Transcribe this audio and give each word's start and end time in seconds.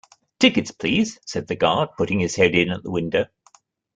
‘Tickets, 0.39 0.71
please!’ 0.71 1.19
said 1.27 1.45
the 1.47 1.55
Guard, 1.55 1.89
putting 1.95 2.19
his 2.19 2.35
head 2.35 2.55
in 2.55 2.71
at 2.71 2.81
the 2.81 2.89
window. 2.89 3.27